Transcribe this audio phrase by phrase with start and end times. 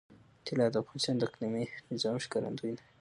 [0.45, 2.83] طلا د افغانستان د اقلیمي نظام ښکارندوی ده.